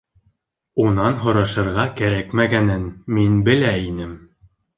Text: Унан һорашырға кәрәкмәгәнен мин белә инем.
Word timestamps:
Унан 0.83 1.19
һорашырға 1.25 1.85
кәрәкмәгәнен 1.99 2.89
мин 3.19 3.37
белә 3.51 3.77
инем. 3.91 4.19